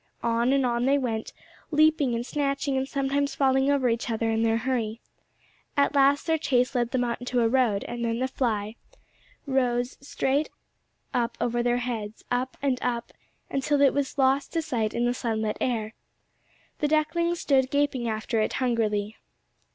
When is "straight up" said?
10.01-11.37